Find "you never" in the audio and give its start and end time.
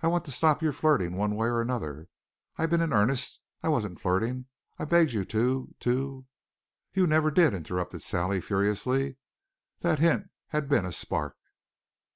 6.94-7.32